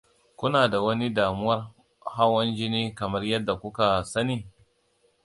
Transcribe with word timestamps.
kuna 0.39 0.67
da 0.67 0.81
wani 0.81 1.09
damuwar 1.09 1.71
hawan 2.15 2.49
jini 2.55 2.95
kamar 2.95 3.23
yadda 3.29 3.55
kuka 3.55 4.03
sani? 4.03 4.47